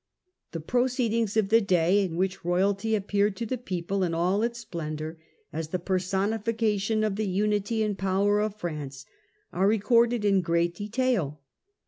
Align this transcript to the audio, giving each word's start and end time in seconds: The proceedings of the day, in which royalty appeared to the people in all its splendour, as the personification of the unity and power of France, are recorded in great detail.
The 0.51 0.59
proceedings 0.59 1.37
of 1.37 1.49
the 1.49 1.61
day, 1.61 2.03
in 2.03 2.15
which 2.15 2.43
royalty 2.43 2.95
appeared 2.95 3.35
to 3.35 3.45
the 3.45 3.55
people 3.59 4.03
in 4.03 4.15
all 4.15 4.41
its 4.41 4.57
splendour, 4.61 5.19
as 5.53 5.67
the 5.67 5.77
personification 5.77 7.03
of 7.03 7.17
the 7.17 7.27
unity 7.27 7.83
and 7.83 7.95
power 7.95 8.39
of 8.39 8.55
France, 8.55 9.05
are 9.53 9.67
recorded 9.67 10.25
in 10.25 10.41
great 10.41 10.73
detail. 10.73 11.39